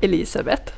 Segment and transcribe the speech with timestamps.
[0.00, 0.72] Elisabeth,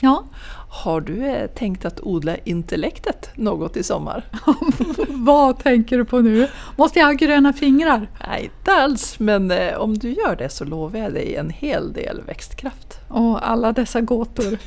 [0.00, 0.24] Ja,
[0.68, 4.24] har du eh, tänkt att odla intellektet något i sommar?
[5.08, 6.48] vad tänker du på nu?
[6.76, 8.08] Måste jag ha gröna fingrar?
[8.26, 11.92] Nej, inte alls, men eh, om du gör det så lovar jag dig en hel
[11.92, 13.00] del växtkraft.
[13.08, 14.58] Och alla dessa gåtor.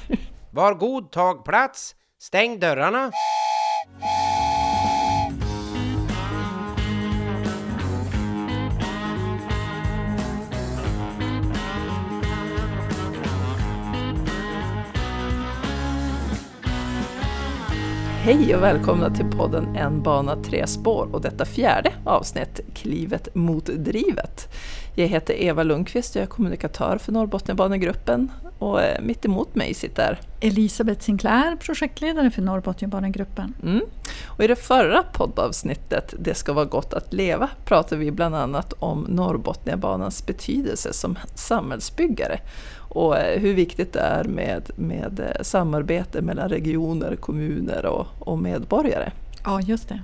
[0.51, 3.11] Var god, tag plats, stäng dörrarna.
[18.29, 23.65] Hej och välkomna till podden En bana tre spår och detta fjärde avsnitt, Klivet mot
[23.65, 24.47] drivet.
[24.95, 29.73] Jag heter Eva Lundqvist och jag är kommunikatör för Norrbotniabanegruppen och eh, mitt emot mig
[29.73, 33.53] sitter Elisabeth Sinclair, projektledare för Norrbotniabanegruppen.
[33.63, 33.81] Mm.
[34.27, 38.73] Och I det förra poddavsnittet, Det ska vara gott att leva, pratar vi bland annat
[38.79, 42.39] om Norrbotniabanans betydelse som samhällsbyggare
[42.89, 48.39] och eh, hur viktigt det är med, med eh, samarbete mellan regioner, kommuner och, och
[48.39, 49.11] medborgare.
[49.43, 50.01] Ja, just det.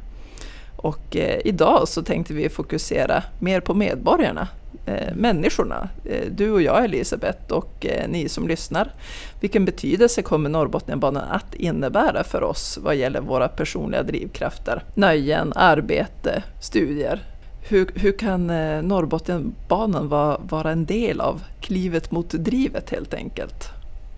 [0.76, 4.48] Och eh, idag så tänkte vi fokusera mer på medborgarna,
[4.86, 5.90] eh, människorna.
[6.06, 8.94] Eh, du och jag Elisabeth och eh, ni som lyssnar.
[9.40, 16.44] Vilken betydelse kommer Norrbotniabanan att innebära för oss vad gäller våra personliga drivkrafter, nöjen, arbete,
[16.62, 17.22] studier?
[17.68, 23.70] Hur, hur kan eh, Norrbotniabanan vara, vara en del av klivet mot drivet helt enkelt,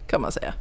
[0.08, 0.54] kan man säga.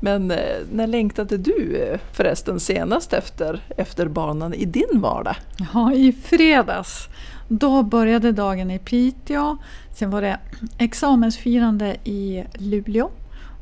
[0.00, 5.36] Men eh, när längtade du eh, förresten senast efter, efter banan i din vardag?
[5.74, 7.08] Ja, i fredags.
[7.48, 9.56] Då började dagen i Piteå.
[9.94, 10.38] Sen var det
[10.78, 13.10] examensfirande i Luleå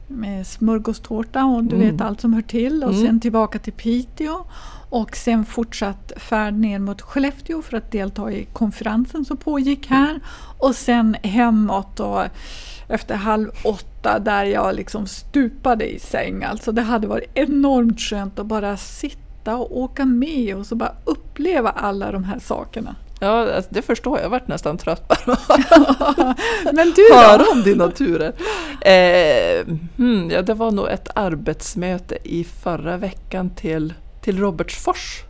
[0.08, 1.90] med smörgåstårta och du Mm.
[1.92, 2.84] vet allt som hör till.
[2.84, 3.06] Och Mm.
[3.06, 4.44] sen tillbaka till Piteå.
[4.90, 10.20] Och sen fortsatt färd ner mot Skellefteå för att delta i konferensen som pågick här.
[10.58, 12.22] Och sen hemåt och
[12.88, 16.44] efter halv åtta där jag liksom stupade i säng.
[16.44, 20.92] Alltså det hade varit enormt skönt att bara sitta och åka med och så bara
[21.04, 22.94] uppleva alla de här sakerna.
[23.20, 24.24] Ja, alltså, det förstår jag.
[24.24, 25.36] Jag varit nästan trött bara
[26.72, 27.14] Men du då?
[27.14, 28.32] höra om dina turer.
[28.80, 29.66] Eh,
[29.96, 35.22] hmm, ja, det var nog ett arbetsmöte i förra veckan till, till Robertsfors.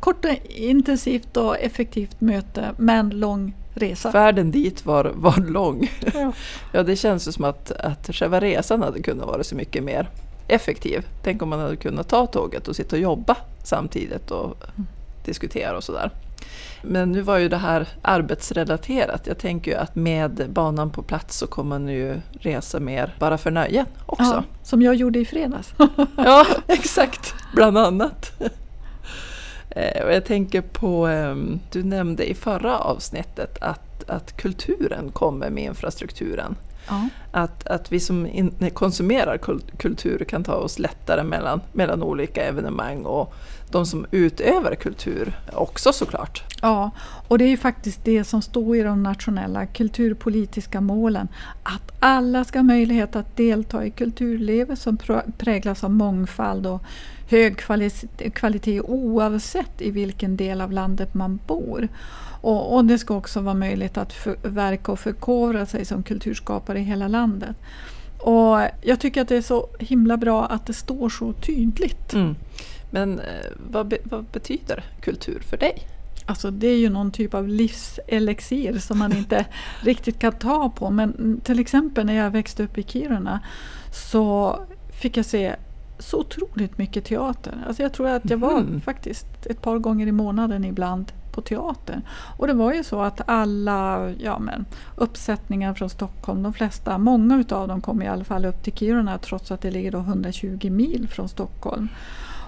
[0.00, 4.12] Kort, och intensivt och effektivt möte men lång resa.
[4.12, 5.90] Färden dit var, var lång.
[6.14, 6.32] Ja.
[6.72, 10.08] Ja, det känns ju som att, att själva resan hade kunnat vara så mycket mer
[10.48, 11.06] effektiv.
[11.22, 14.56] Tänk om man hade kunnat ta tåget och sitta och jobba samtidigt och
[15.24, 16.10] diskutera och sådär.
[16.82, 19.26] Men nu var ju det här arbetsrelaterat.
[19.26, 23.38] Jag tänker ju att med banan på plats så kommer man ju resa mer bara
[23.38, 24.24] för nöjen också.
[24.24, 25.74] Ja, som jag gjorde i fredags.
[26.16, 27.34] Ja, exakt.
[27.54, 28.32] Bland annat.
[29.70, 35.50] Eh, Och jag tänker på, ehm, du nämnde i förra avsnittet att, att kulturen kommer
[35.50, 36.56] med infrastrukturen.
[36.88, 37.08] Ja.
[37.30, 42.42] Att, att vi som in, konsumerar kul- kultur kan ta oss lättare mellan, mellan olika
[42.42, 43.34] evenemang och
[43.70, 46.42] de som utövar kultur också såklart.
[46.62, 46.90] Ja,
[47.28, 51.28] och det är ju faktiskt det som står i de nationella kulturpolitiska målen.
[51.62, 56.82] Att alla ska ha möjlighet att delta i kulturlivet som pr- präglas av mångfald och
[57.28, 61.88] hög kvali- kvalitet oavsett i vilken del av landet man bor.
[62.40, 66.78] Och, och det ska också vara möjligt att för, verka och förkovra sig som kulturskapare
[66.78, 67.56] i hela landet.
[68.18, 72.14] Och jag tycker att det är så himla bra att det står så tydligt.
[72.14, 72.36] Mm.
[72.90, 75.88] Men eh, vad, be, vad betyder kultur för dig?
[76.26, 79.46] Alltså det är ju någon typ av livselixir som man inte
[79.80, 80.90] riktigt kan ta på.
[80.90, 83.40] Men till exempel när jag växte upp i Kiruna
[83.92, 84.58] så
[85.00, 85.56] fick jag se
[85.98, 87.64] så otroligt mycket teater.
[87.66, 88.80] Alltså jag tror att jag var Mhm.
[88.80, 92.00] faktiskt ett par gånger i månaden ibland på teater.
[92.38, 94.64] Och det var ju så att alla ja, men,
[94.96, 99.18] uppsättningar från Stockholm, de flesta, många utav dem kom i alla fall upp till Kiruna
[99.18, 101.88] trots att det ligger då 120 mil från Stockholm.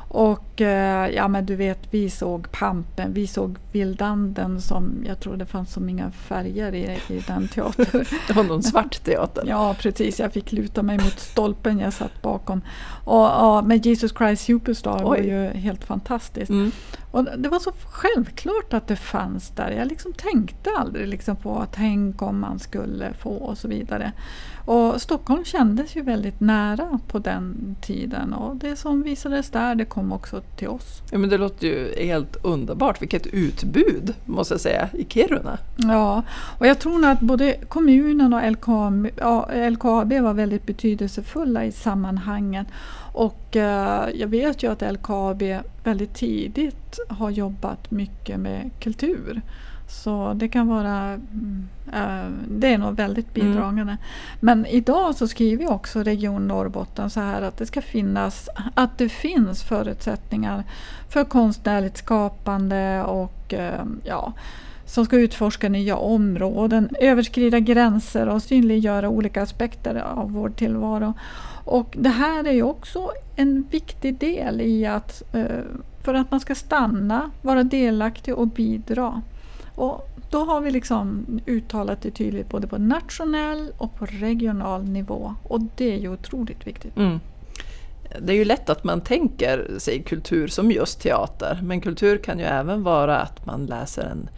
[0.09, 5.37] Och eh, ja men du vet, vi såg Pampen, vi såg Vildanden som jag tror
[5.37, 8.05] det fanns som inga färger i, i den teatern.
[8.29, 9.45] Det var någon svart teater.
[9.47, 12.61] Ja precis, jag fick luta mig mot stolpen jag satt bakom.
[13.05, 15.29] Och, ja, men Jesus Christ Superstar var Oj.
[15.29, 16.50] ju helt fantastiskt.
[16.50, 16.73] Mm.
[17.11, 19.71] Och det var så självklart att det fanns där.
[19.71, 24.12] Jag liksom tänkte aldrig liksom på att tänk om man skulle få och så vidare.
[24.65, 29.85] Och Stockholm kändes ju väldigt nära på den tiden och det som visades där det
[29.85, 31.03] kom också till oss.
[31.11, 33.03] Ja, men det låter ju helt underbart.
[33.03, 35.59] Vilket utbud måste jag säga i Kiruna.
[35.77, 36.23] Ja,
[36.59, 38.43] och jag tror att både kommunen och
[39.73, 42.67] LKAB var väldigt betydelsefulla i sammanhanget.
[43.12, 45.43] Och eh, jag vet ju att LKAB
[45.85, 49.43] väldigt tidigt har jobbat mycket med kultur.
[49.88, 51.12] Så det kan vara
[51.93, 53.52] äh, Det är nog väldigt mm.
[53.52, 53.82] bidragande.
[53.82, 53.96] Mm.
[54.40, 59.08] Men idag så skriver också Region Norrbotten så här att det ska finnas att det
[59.08, 60.64] finns förutsättningar
[61.08, 64.32] för konstnärligt skapande och äh, ja
[64.88, 71.14] som ska utforska nya områden, överskrida gränser och synliggöra olika aspekter av vår tillvaro.
[71.64, 75.44] Och det här är ju också en viktig del i att eh,
[76.05, 79.23] för att man ska stanna, vara delaktig och bidra.
[79.79, 85.35] Och då har vi liksom uttalat det tydligt både på nationell och på regional nivå
[85.43, 86.97] och det är ju otroligt viktigt.
[86.97, 87.21] Mm.
[88.21, 92.39] Det är ju lätt att man tänker sig kultur som just teater, men kultur kan
[92.39, 94.29] ju även vara att man läser en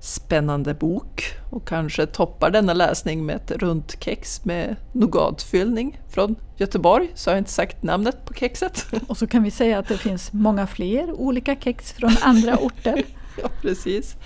[0.00, 7.10] spännande bok och kanske toppar denna läsning med ett runt kex med nougatfyllning från Göteborg,
[7.14, 8.86] så har jag inte sagt namnet på kexet.
[9.08, 13.04] Och så kan vi säga att det finns många fler olika kex från andra orter.
[13.42, 14.16] ja, precis.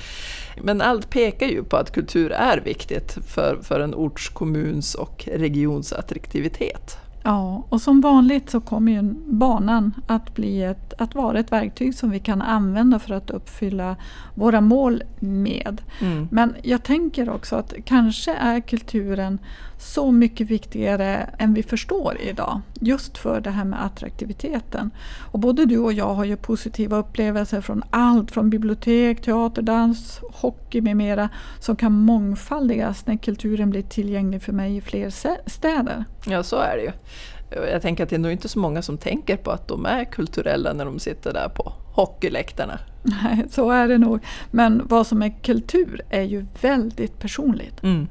[0.63, 5.29] Men allt pekar ju på att kultur är viktigt för, för en orts, kommuns och
[5.33, 6.99] regions attraktivitet.
[7.23, 11.95] Ja, och som vanligt så kommer ju banan att, bli ett, att vara ett verktyg
[11.95, 13.97] som vi kan använda för att uppfylla
[14.35, 15.83] våra mål med.
[16.01, 16.29] Mm.
[16.31, 19.39] Men jag tänker också att kanske är kulturen
[19.79, 22.61] så mycket viktigare än vi förstår idag.
[22.81, 24.91] Just för det här med attraktiviteten.
[25.33, 30.21] Och både du och jag har ju positiva upplevelser från allt från bibliotek, teater, dans,
[30.33, 31.29] hockey med mera
[31.59, 35.11] som kan mångfaldigas när kulturen blir tillgänglig för mig i fler
[35.51, 36.05] städer.
[36.27, 36.93] Ja, så är det ju.
[37.51, 40.05] Jag tänker att det är nog inte så många som tänker på att de är
[40.05, 42.79] kulturella när de sitter där på hockeyläktarna.
[43.03, 44.21] Nej, så är det nog.
[44.51, 47.83] Men vad som är kultur är ju väldigt personligt.
[47.83, 48.09] Mm.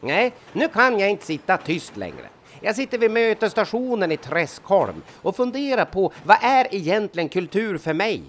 [0.00, 2.28] Nej, nu kan jag inte sitta tyst längre.
[2.60, 8.22] Jag sitter vid mötesstationen i Träskholm och funderar på vad är egentligen kultur för mig?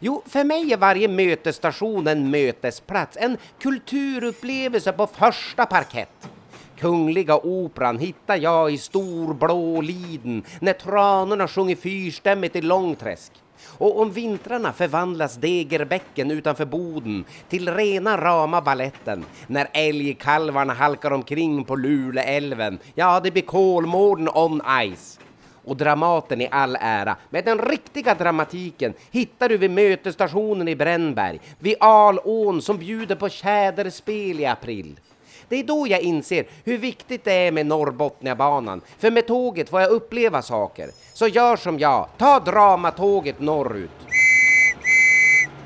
[0.00, 6.28] Jo, för mig är varje mötesstation en mötesplats, en kulturupplevelse på första parkett.
[6.78, 13.32] Kungliga Operan hittar jag i storblå liden när tranorna sjunger fyrstämmigt i Långträsk.
[13.78, 21.64] Och om vintrarna förvandlas Degerbäcken utanför Boden till rena rama balletten när älgkalvarna halkar omkring
[21.64, 22.78] på Luleälven.
[22.94, 24.62] Ja, det blir Kolmården on
[24.94, 25.18] ice.
[25.64, 31.40] Och Dramaten i all ära, men den riktiga dramatiken hittar du vid mötesstationen i Brännberg,
[31.58, 35.00] vid Alån som bjuder på tjäderspel i april.
[35.48, 39.80] Det är då jag inser hur viktigt det är med Norrbotniabanan, för med tåget får
[39.80, 40.90] jag uppleva saker.
[41.12, 43.90] Så gör som jag, ta dramatåget norrut.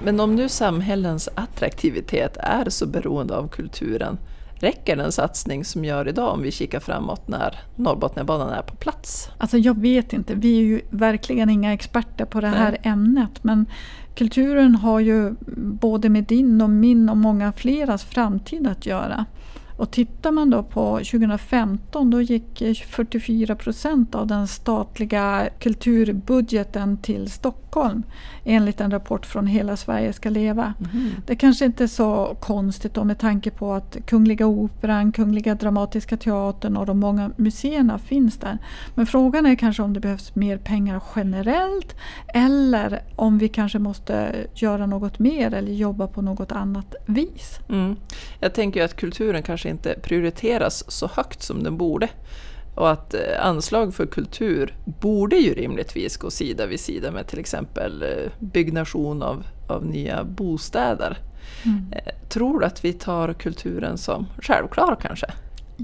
[0.02, 4.18] Men om nu samhällens attraktivitet är så beroende av kulturen,
[4.60, 9.28] Räcker den satsning som gör idag om vi kikar framåt när Norrbotniabanan är på plats?
[9.38, 12.80] Alltså jag vet inte, vi är ju verkligen inga experter på det här Nej.
[12.84, 13.66] ämnet men
[14.14, 19.24] kulturen har ju både med din och min och många fleras framtid att göra.
[19.80, 27.30] Och tittar man då på 2015 då gick 44 procent av den statliga kulturbudgeten till
[27.30, 28.02] Stockholm
[28.44, 30.74] enligt en rapport från Hela Sverige ska leva.
[30.92, 31.10] Mm.
[31.26, 36.16] Det kanske inte är så konstigt då med tanke på att Kungliga Operan, Kungliga Dramatiska
[36.16, 38.58] Teatern och de många museerna finns där.
[38.94, 41.96] Men frågan är kanske om det behövs mer pengar generellt
[42.34, 47.58] eller om vi kanske måste göra något mer eller jobba på något annat vis.
[47.68, 47.96] Mm.
[48.40, 52.08] Jag tänker att kulturen kanske inte prioriteras så högt som den borde.
[52.74, 57.38] Och att eh, anslag för kultur borde ju rimligtvis gå sida vid sida med till
[57.38, 61.18] exempel eh, byggnation av, av nya bostäder.
[61.64, 61.92] Mm.
[61.92, 65.26] Eh, tror du att vi tar kulturen som självklar kanske?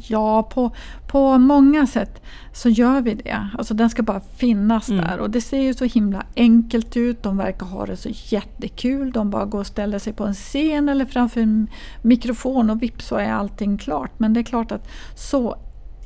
[0.09, 0.71] Ja, på,
[1.07, 2.23] på många sätt
[2.53, 3.49] så gör vi det.
[3.59, 5.05] Alltså den ska bara finnas mm.
[5.05, 5.19] där.
[5.19, 7.23] Och det ser ju så himla enkelt ut.
[7.23, 9.13] De verkar ha det så jättekul.
[9.13, 11.69] De bara går och ställer sig på en scen eller framför en
[12.03, 14.19] mikrofon och vips så är allting klart.
[14.19, 15.57] Men det är klart att så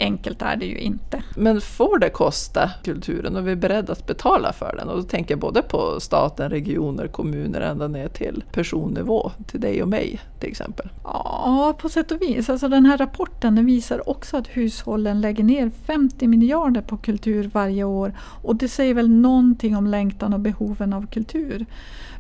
[0.00, 1.23] enkelt är det ju inte.
[1.37, 4.88] Men får det kosta kulturen och vi är beredda att betala för den?
[4.88, 9.83] Och då tänker jag både på staten, regioner, kommuner ända ner till personnivå, till dig
[9.83, 10.88] och mig till exempel.
[11.04, 12.50] Ja, på sätt och vis.
[12.50, 17.50] Alltså den här rapporten den visar också att hushållen lägger ner 50 miljarder på kultur
[17.52, 21.66] varje år och det säger väl någonting om längtan och behoven av kultur.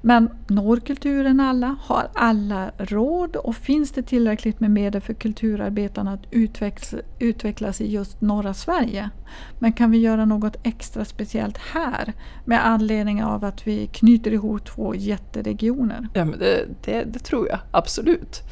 [0.02, 1.76] Men når kulturen alla?
[1.82, 3.36] Har alla råd?
[3.36, 6.26] Och finns det tillräckligt med medel för kulturarbetarna att
[7.18, 9.10] utvecklas i just norra Sverige?
[9.58, 12.12] Men kan vi göra något extra speciellt här
[12.44, 16.08] med anledning av att vi knyter ihop två jätteregioner?
[16.14, 18.42] Ja, men det, det, det tror jag absolut.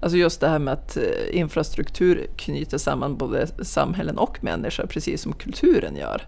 [0.00, 5.22] Alltså just det här med att eh, infrastruktur knyter samman både samhällen och människor, precis
[5.22, 6.22] som kulturen gör.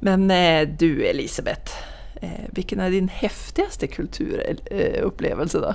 [0.00, 1.72] Men eh, du Elisabeth,
[2.50, 5.74] vilken är din häftigaste kulturupplevelse då?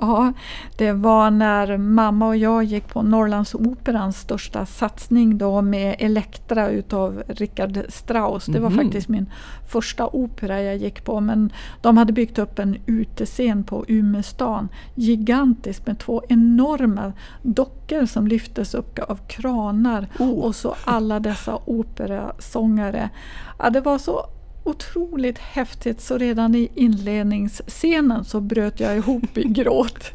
[0.00, 0.32] Ja,
[0.76, 7.22] det var när mamma och jag gick på Norrlandsoperans största satsning då med Elektra utav
[7.28, 8.46] Richard Strauss.
[8.46, 8.78] Det var Mhm.
[8.78, 9.30] faktiskt min
[9.68, 11.20] första opera jag gick på.
[11.20, 14.68] Men de hade byggt upp en utescen på Umestan.
[14.94, 20.08] Gigantisk med två enorma dockor som lyftes upp av kranar.
[20.18, 20.30] Oh.
[20.30, 23.10] Och så alla dessa operasångare.
[23.58, 24.26] Ja, det var så
[24.64, 30.10] otroligt häftigt så redan i inledningsscenen så bröt jag ihop i gråt.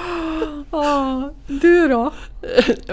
[0.70, 2.12] ah, du då?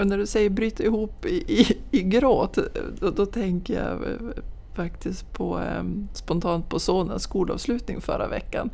[0.04, 2.58] När du säger bryta ihop i, i, i gråt,
[3.00, 4.42] då, då tänker jag eh,
[4.74, 8.70] faktiskt på, eh, spontant på sonens skolavslutning förra veckan.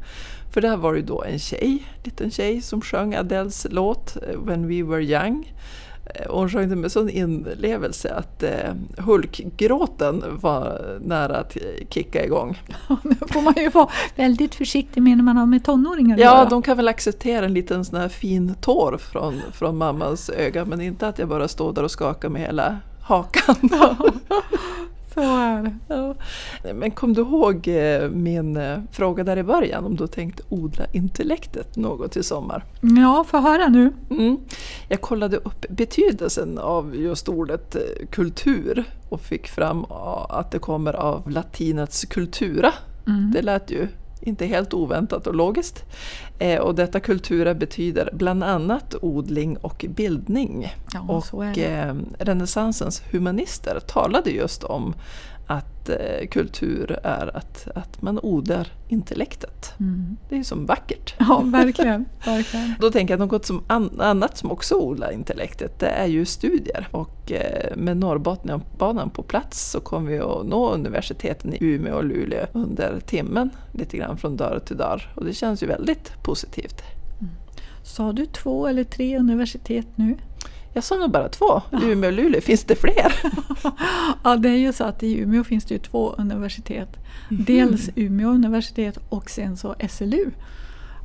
[0.52, 4.40] För där var det ju då en tjej, liten tjej, som sjöng Adeles låt eh,
[4.40, 5.52] When We Were Young.
[6.04, 8.50] Eh, Och hon sjöng det med sån inlevelse att eh,
[8.98, 12.62] Hulkgråten var nära att eh, kicka igång.
[13.02, 16.48] Nu får man ju vara väldigt försiktig med när man har med tonåringar Ja, göra.
[16.48, 20.80] de kan väl acceptera en liten sån här fin tår från, från mammans öga, men
[20.80, 23.56] inte att jag bara står där och skakar med hela hakan.
[25.14, 25.78] Så är.
[25.88, 26.14] Ja.
[26.74, 30.84] Men kom du ihåg eh, min eh, fråga där i början om du tänkt odla
[30.92, 32.64] intellektet något i sommar?
[32.80, 33.92] Ja, få höra nu.
[34.10, 34.38] Mm.
[34.88, 40.58] Jag kollade upp betydelsen av just ordet eh, kultur och fick fram ah, att det
[40.58, 42.72] kommer av latinets cultura.
[43.06, 43.32] Mm.
[43.34, 43.88] Det lät ju
[44.22, 45.84] inte helt oväntat och logiskt.
[46.38, 50.74] Eh, och detta kultura betyder bland annat odling och bildning.
[50.92, 54.94] Ja, Och eh, renässansens humanister talade just om
[55.52, 59.74] att eh, kultur är att, att man odlar intellektet.
[59.80, 60.16] Mm.
[60.28, 61.14] Det är ju som vackert.
[61.28, 62.04] Ja, verkligen.
[62.24, 62.74] verkligen.
[62.80, 66.24] Då tänker jag att något som an, annat som också odlar intellektet, det är ju
[66.24, 66.88] studier.
[66.90, 72.04] Och eh, med Norrbotniabanan på plats så kommer vi att nå universiteten i Umeå och
[72.04, 75.12] Luleå under timmen, lite grann från dörr till dörr.
[75.16, 76.82] Och det känns ju väldigt positivt.
[77.82, 80.16] Sa du två eller tre universitet nu?
[80.74, 81.62] Jag sa nog bara två.
[81.82, 83.14] Umeå och Luleå, finns det fler?
[84.24, 86.88] Ja, det är ju så att i Umeå finns det ju två universitet.
[87.30, 87.44] Mhm.
[87.44, 90.30] Dels Umeå universitet och sen så SLU.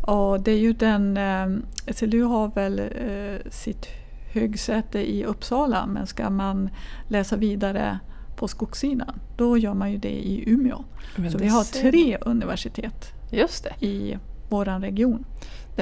[0.01, 1.47] Och det är ju den, eh,
[1.93, 3.87] SLU har väl eh, sitt
[4.33, 6.69] högsäte i Uppsala men ska man
[7.07, 7.99] läsa vidare
[8.35, 10.83] på skogssidan då gör man ju det i Umeå.
[11.15, 13.85] Men Så vi har tre universitet Just det.
[13.85, 14.17] i
[14.49, 15.25] våran region.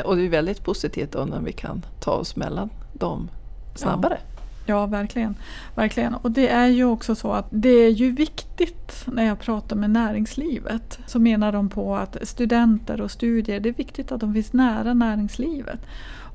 [0.05, 3.29] Och det är väldigt positivt då när vi kan ta oss mellan dem
[3.75, 4.17] snabbare.
[4.65, 5.35] Ja, verkligen.
[5.75, 6.13] verkligen.
[6.15, 9.89] Och det är ju också så att det är ju viktigt när jag pratar med
[9.89, 14.53] näringslivet så menar de på att studenter och studier, det är viktigt att de finns
[14.53, 15.79] nära näringslivet.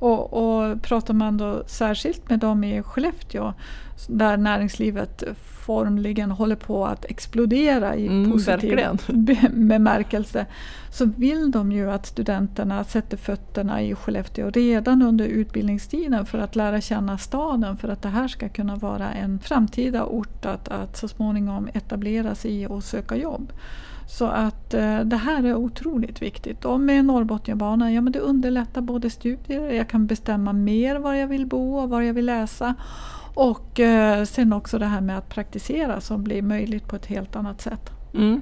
[0.01, 3.53] Och, och pratar man då särskilt med dem i Skellefteå
[4.07, 5.23] där näringslivet
[5.65, 8.79] formligen håller på att explodera i Mm, positiv
[9.51, 10.45] bemärkelse
[10.91, 16.55] så vill de ju att studenterna sätter fötterna i Skellefteå redan under utbildningstiden för att
[16.55, 20.97] lära känna staden för att det här ska kunna vara en framtida ort att, att
[20.97, 23.51] så småningom etablera sig i och söka jobb.
[24.11, 26.65] Så att eh, det här är otroligt viktigt.
[26.65, 31.27] Och med Norrbotniabanan, ja men det underlättar både studier, jag kan bestämma mer var jag
[31.27, 32.75] vill bo och var jag vill läsa.
[33.33, 37.35] Och eh, sen också det här med att praktisera som blir möjligt på ett helt
[37.35, 37.91] annat sätt.
[38.13, 38.41] Mm.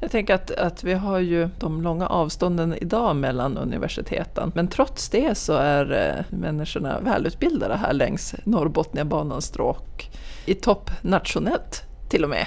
[0.00, 4.52] Jag tänker att, att vi har ju de långa avstånden idag mellan universiteten.
[4.54, 10.10] Men trots det så är eh, människorna välutbildade här längs Norrbotniabanans stråk.
[10.46, 12.46] I topp nationellt till och med.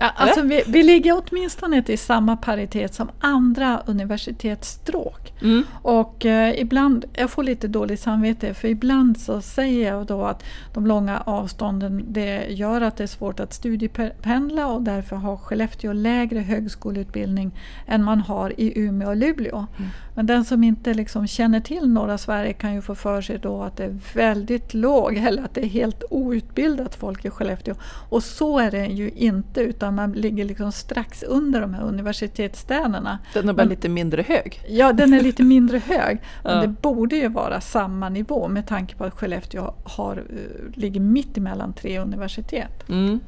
[0.00, 5.32] Ja, alltså vi, vi ligger åtminstone i samma paritet som andra universitetsstråk.
[5.42, 5.64] Mm.
[5.82, 10.44] Och eh, ibland, jag får lite dåligt samvete för ibland så säger jag då att
[10.74, 15.92] de långa avstånden det gör att det är svårt att studiependla och därför har Skellefteå
[15.92, 17.50] lägre högskoleutbildning
[17.86, 19.66] än man har i Umeå och Luleå.
[20.14, 23.62] Men den som inte liksom känner till norra Sverige kan ju få för sig då
[23.62, 27.74] att det är väldigt låg eller att det är helt outbildat folk i Skellefteå.
[28.08, 33.18] Och så är det ju inte utan man ligger liksom strax under de här universitetsstäderna.
[33.34, 34.60] Den är bara Men- lite mindre hög.
[34.68, 36.18] Ja, den är lite mindre hög.
[36.44, 36.62] Men Ja.
[36.62, 41.36] det borde ju vara samma nivå med tanke på att Skellefteå har, eh, ligger mitt
[41.38, 42.88] emellan tre universitet.
[42.88, 43.20] Mm.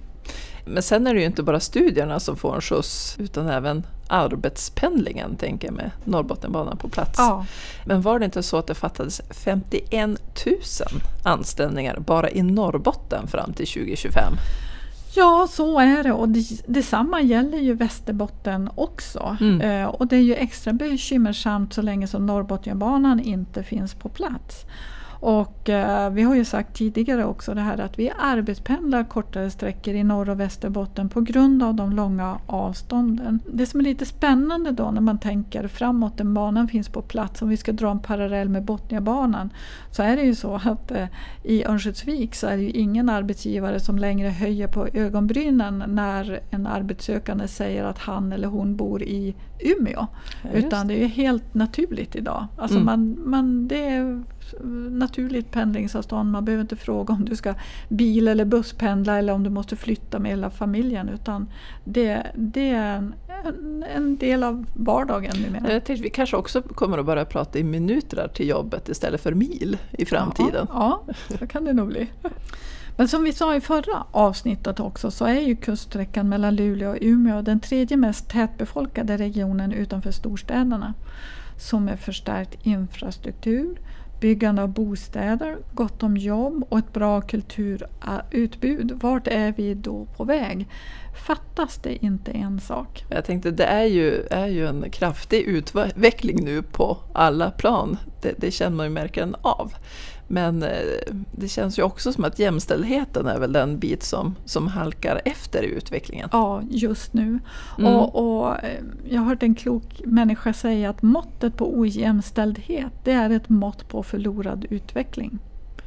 [0.64, 5.36] Men sen är det ju inte bara studierna som får en skjuts utan även arbetspendlingen
[5.36, 7.14] tänker jag med Norrbotniabanan på plats.
[7.18, 7.46] Ja,
[7.84, 10.54] Men var det inte så att det fattades 51 000
[11.24, 14.32] anställningar bara i Norrbotten fram till 2025?
[15.14, 19.36] Ja så är det och det, detsamma gäller ju Västerbotten också.
[19.40, 19.60] Mm.
[19.60, 24.64] Eh, och det är ju extra bekymmersamt så länge som Norrbotniabanan inte finns på plats.
[25.20, 29.94] Och eh, vi har ju sagt tidigare också det här att vi arbetspendlar kortare sträckor
[29.94, 33.40] i Norr och Västerbotten på grund av de långa avstånden.
[33.52, 37.42] Det som är lite spännande då när man tänker framåt, när banan finns på plats,
[37.42, 39.50] om vi ska dra en parallell med Botniabanan,
[39.90, 41.06] så är det ju så att eh,
[41.44, 46.66] i Örnsköldsvik så är det ju ingen arbetsgivare som längre höjer på ögonbrynen när en
[46.66, 50.06] arbetssökande säger att han eller hon bor i Umeå.
[50.42, 52.46] Ja, utan det är ju helt naturligt idag.
[52.56, 52.86] Alltså mm.
[52.86, 54.24] man, man, det är
[55.10, 56.30] naturligt pendlingsavstånd.
[56.30, 57.54] Man behöver inte fråga om du ska
[57.88, 61.08] bil eller busspendla eller om du måste flytta med hela familjen.
[61.08, 61.48] Utan
[61.84, 65.72] det, det är en, en, del av vardagen numera.
[65.72, 69.34] Jag tänkte, vi kanske också kommer att börja prata i minuter till jobbet istället för
[69.34, 70.66] mil i framtiden.
[70.70, 72.08] Ja, ja så kan det nog bli.
[72.96, 76.98] Men som vi sa i förra avsnittet också så är ju kuststräckan mellan Luleå och
[77.00, 80.94] Umeå den tredje mest tätbefolkade regionen utanför storstäderna.
[81.58, 83.78] Som med förstärkt infrastruktur,
[84.20, 88.92] byggande av bostäder, gott om jobb och ett bra kulturutbud.
[89.02, 90.66] Vart är vi då på väg?
[91.26, 93.04] Fattas det inte en sak?
[93.08, 97.98] Jag tänkte det är ju, är ju en kraftig utveckling nu på alla plan.
[98.22, 99.72] Det, det känner man ju märken av.
[100.32, 100.68] Men eh,
[101.32, 105.62] det känns ju också som att jämställdheten är väl den bit som, som halkar efter
[105.62, 106.28] i utvecklingen.
[106.32, 107.38] Ja, just nu.
[107.78, 107.94] Mm.
[107.94, 113.12] Och, och, eh, jag har hört en klok människa säga att måttet på ojämställdhet det
[113.12, 115.38] är ett mått på förlorad utveckling.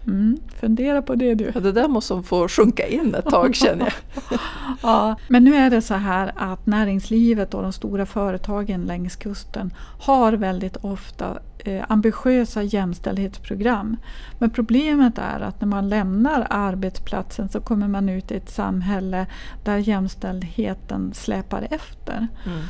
[0.07, 1.51] Mm, fundera på det du.
[1.53, 4.39] Ja, det där måste få sjunka in ett tag känner jag.
[4.81, 9.73] ja, men nu är det så här att näringslivet och de stora företagen längs kusten
[9.99, 13.97] har väldigt ofta eh, ambitiösa jämställdhetsprogram.
[14.39, 19.25] Men problemet är att när man lämnar arbetsplatsen så kommer man ut i ett samhälle
[19.63, 22.27] där jämställdheten släpar efter.
[22.45, 22.61] Mm.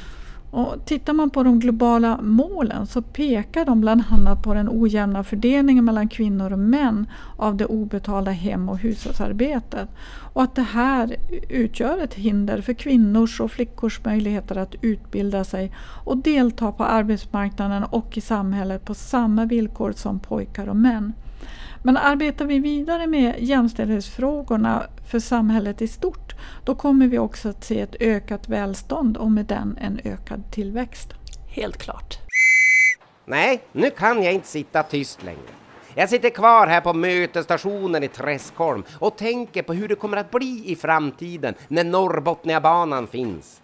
[0.54, 5.24] Och tittar man på de globala målen så pekar de bland annat på den ojämna
[5.24, 7.08] fördelningen mellan kvinnor och män
[7.38, 9.90] av det obetalda hem och hushållsarbetet.
[10.34, 11.16] Och att det här
[11.50, 15.72] utgör ett hinder för kvinnors och flickors möjligheter att utbilda sig
[16.06, 21.14] och delta på arbetsmarknaden och i samhället på samma villkor som pojkar och män.
[21.86, 26.36] Men arbetar vi vidare med jämställdhetsfrågorna för samhället i stort,
[26.66, 31.14] då kommer vi också att se ett ökat välstånd och med den en ökad tillväxt.
[31.48, 32.18] Helt klart.
[33.26, 35.40] Nej, nu kan jag inte sitta tyst längre.
[35.96, 40.32] Jag sitter kvar här på mötesstationen i Träskholm och tänker på hur det kommer att
[40.32, 43.63] bli i framtiden när Norrbotniabanan finns.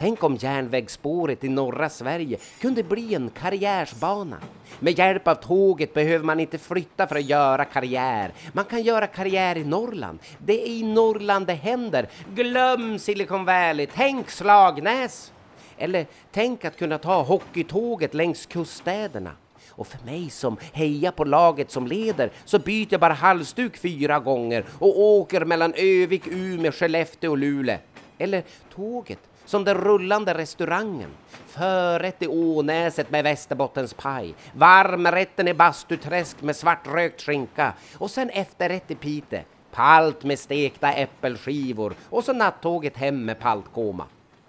[0.00, 4.36] Tänk om järnvägsspåret i norra Sverige kunde bli en karriärsbana.
[4.80, 8.32] Med hjälp av tåget behöver man inte flytta för att göra karriär.
[8.52, 10.18] Man kan göra karriär i Norrland.
[10.38, 12.08] Det är i Norrland det händer.
[12.34, 15.32] Glöm Silicon Valley, tänk Slagnäs!
[15.78, 19.32] Eller tänk att kunna ta hockeytåget längs kuststäderna.
[19.70, 24.18] Och för mig som hejar på laget som leder så byter jag bara halsduk fyra
[24.18, 27.78] gånger och åker mellan Övik, Umeå, Skellefteå och Luleå.
[28.18, 28.42] Eller
[28.74, 31.10] tåget som den rullande restaurangen.
[31.46, 38.94] Förrätt i Ånäset med Västerbottenspaj, varmrätten i Bastuträsk med svartrökt skinka och sen efterrätt i
[38.94, 44.04] Pite, palt med stekta äppelskivor och så nattåget hem med paltkoma.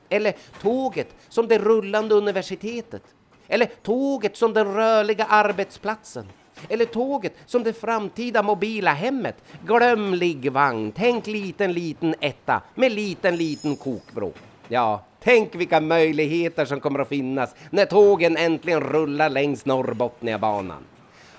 [0.09, 3.03] Eller tåget som det rullande universitetet.
[3.47, 6.27] Eller tåget som den rörliga arbetsplatsen.
[6.69, 9.35] Eller tåget som det framtida mobila hemmet.
[9.65, 14.33] Glöm liggvagn, tänk liten, liten etta med liten, liten kokvrå.
[14.71, 20.83] Ja, tänk vilka möjligheter som kommer att finnas när tågen äntligen rullar längs Norrbotniabanan.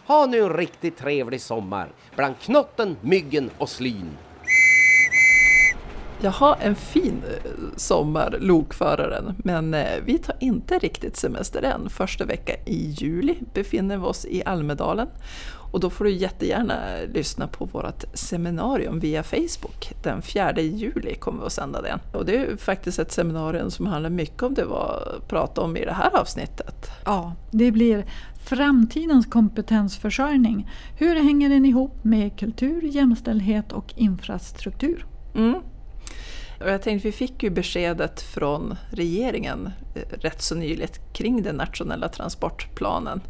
[0.06, 4.16] Ha nu en riktigt trevlig sommar bland knotten, myggen och slyn.
[6.22, 9.34] Jaha, en fin eh, sommar, lokföraren.
[9.44, 11.90] Men eh, vi tar inte riktigt semester än.
[11.90, 15.08] Första veckan i juli befinner vi oss i Almedalen.
[15.70, 16.76] Och då får du jättegärna
[17.14, 19.92] lyssna på vårt seminarium via Facebook.
[20.02, 21.98] Den 4 juli kommer vi att sända den.
[22.12, 25.84] Och det är faktiskt ett seminarium som handlar mycket om det vi pratar om i
[25.84, 26.90] det här avsnittet.
[27.04, 28.04] Ja, det blir
[28.44, 30.70] framtidens kompetensförsörjning.
[30.98, 35.06] Hur hänger den ihop med kultur, jämställdhet och infrastruktur?
[35.34, 35.54] Mm.
[36.60, 41.56] Och jag tänkte, vi fick ju beskedet från regeringen eh, rätt så nyligt kring den
[41.56, 43.20] nationella transportplanen.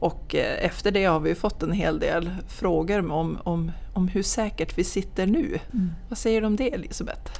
[0.00, 4.22] Och eh, efter det har vi fått en hel del frågor om, om, om hur
[4.22, 5.58] säkert vi sitter nu.
[5.72, 5.92] Mm.
[6.08, 7.32] Vad säger du om det Elisabeth?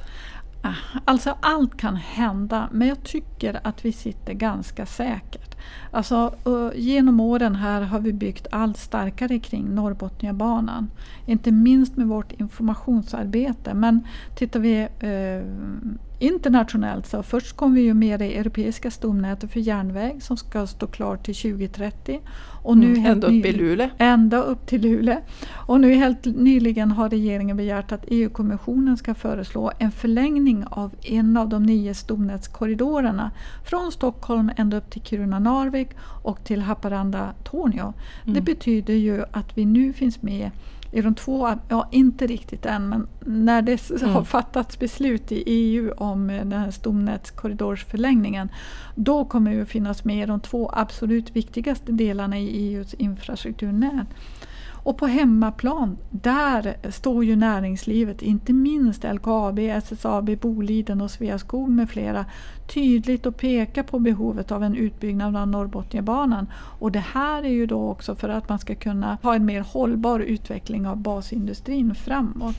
[0.62, 5.49] Ah, alltså allt kan hända men jag tycker att vi sitter ganska säkert.
[5.90, 6.34] Alltså,
[6.74, 10.90] genom åren här har vi byggt allt starkare kring Norrbotniabanan.
[11.26, 13.74] Inte minst med vårt informationsarbete.
[13.74, 14.00] Men
[14.36, 15.44] tittar vi eh,
[16.20, 20.86] internationellt så först kom vi ju med det europeiska stomnätet för järnväg som ska stå
[20.86, 22.20] klart till 2030.
[22.62, 23.88] Och nu mm, ända upp i Luleå?
[23.98, 25.18] Ända upp till Luleå.
[25.52, 31.36] Och nu helt nyligen har regeringen begärt att EU-kommissionen ska föreslå en förlängning av en
[31.36, 33.30] av de nio stomnätskorridorerna
[33.64, 35.02] från Stockholm ända upp till
[35.50, 35.88] Kiruna-Narvik
[36.22, 37.92] och till Haparanda-Torneå.
[38.22, 38.34] Mm.
[38.34, 40.50] Det betyder ju att vi nu finns med
[40.92, 44.14] i de två, ja inte riktigt än, men när det mm.
[44.14, 48.50] har fattats beslut i EU om eh, den här stomnätskorridorsförlängningen,
[48.94, 54.08] då kommer vi att finnas med i de två absolut viktigaste delarna i EUs infrastrukturnät.
[54.82, 61.90] Och på hemmaplan, där står ju näringslivet, inte minst LKAB, SSAB, Boliden och Sveaskog med
[61.90, 62.24] flera,
[62.74, 66.46] tydligt och pekar på behovet av en utbyggnad av Norrbotniabanan.
[66.78, 69.60] Och det här är ju då också för att man ska kunna ha en mer
[69.60, 72.56] hållbar utveckling av basindustrin framåt.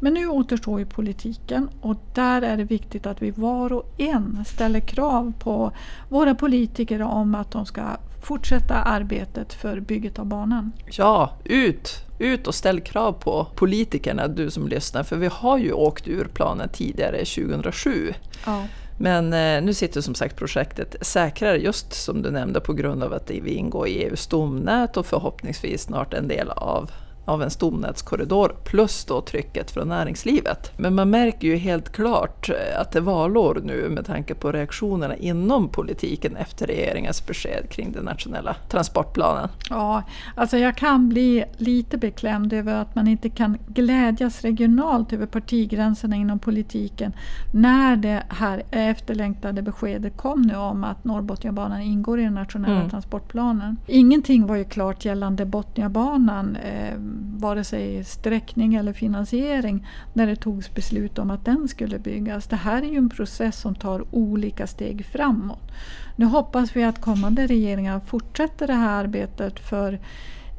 [0.00, 4.44] Men nu återstår ju politiken och där är det viktigt att vi var och en
[4.44, 5.72] ställer krav på
[6.08, 7.82] våra politiker om att de ska
[8.22, 10.72] fortsätta arbetet för bygget av banan.
[10.90, 12.04] Ja, ut!
[12.18, 16.24] Ut och ställ krav på politikerna, du som lyssnar, för vi har ju åkt ur
[16.24, 18.14] planen tidigare, 2007.
[18.46, 18.64] Ja.
[19.00, 23.12] Men eh, nu sitter som sagt projektet säkrare, just som du nämnde, på grund av
[23.12, 26.90] att vi ingår i EUs stomnät och förhoppningsvis snart en del av
[27.28, 30.72] av en stomnätskorridor plus då trycket från näringslivet.
[30.76, 34.52] Men man märker ju helt klart eh, att det är valår nu med tanke på
[34.52, 39.48] reaktionerna inom politiken efter regeringens besked kring den nationella transportplanen.
[39.70, 40.02] Ja,
[40.34, 46.16] alltså jag kan bli lite beklämd över att man inte kan glädjas regionalt över partigränserna
[46.16, 47.12] inom politiken
[47.52, 52.90] när det här efterlängtade beskedet kom nu om att Norrbotniabanan ingår i den nationella mm.
[52.90, 53.76] transportplanen.
[53.86, 60.74] Ingenting var ju klart gällande Botniabanan eh, vare sig sträckning eller finansiering när det togs
[60.74, 62.46] beslut om att den skulle byggas.
[62.46, 65.72] Det här är ju en process som tar olika steg framåt.
[66.16, 69.98] Nu hoppas vi att kommande regeringar fortsätter det här arbetet för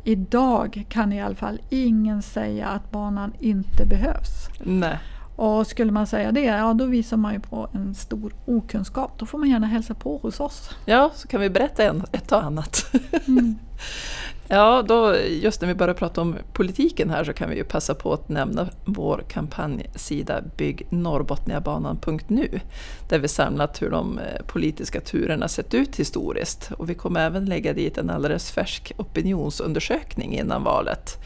[0.03, 4.47] idag kan i alla fall ingen säga att banan inte behövs.
[4.63, 4.99] Nej.
[5.39, 9.11] Och skulle man säga det, ja då visar man ju på en stor okunskap.
[9.17, 10.69] Då får man gärna hälsa på hos oss.
[10.85, 12.85] Ja, så kan vi berätta en, ett och annat.
[13.27, 13.55] Mm.
[14.51, 17.95] Ja, då, just när vi börjar prata om politiken här så kan vi ju passa
[17.95, 22.59] på att nämna vår kampanjsida byggnorrbotniabanan.nu
[23.09, 26.71] där vi samlat hur de eh, politiska turerna sett ut historiskt.
[26.77, 31.17] Och vi kommer även lägga dit en alldeles färsk opinionsundersökning innan valet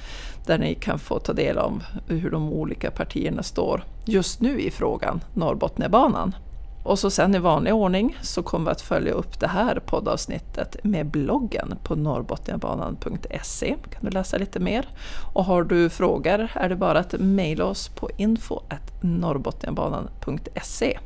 [0.46, 4.72] där ni kan få ta del av hur de olika partierna står just nu i
[4.72, 6.36] frågan Norrbotniabanan.
[6.84, 10.84] Och så sen i vanlig ordning så kommer vi att följa upp det här poddavsnittet
[10.84, 13.76] med bloggen på norrbotniabanan.se.
[13.92, 14.88] kan du läsa lite mer.
[15.34, 21.00] Och har du frågor är det bara att mejla oss på info.norrbotniabanan.se.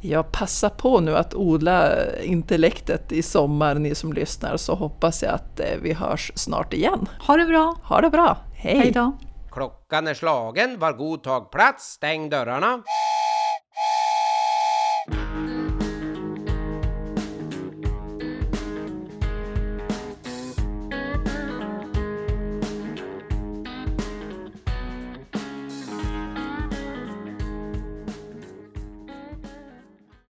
[0.00, 1.90] Jag passar på nu att odla
[2.22, 7.08] intellektet i sommar, ni som lyssnar, så hoppas jag att eh, vi hörs snart igen.
[7.26, 7.76] Ha det bra!
[7.82, 8.36] Ha det bra!
[8.54, 8.78] Hej!
[8.78, 9.18] Hej då!
[9.52, 12.82] Klockan är slagen, var god tag plats, stäng dörrarna.